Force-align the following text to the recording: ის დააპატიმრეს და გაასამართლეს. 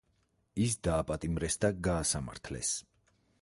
ის 0.63 0.77
დააპატიმრეს 0.87 1.59
და 1.67 1.71
გაასამართლეს. 1.89 2.73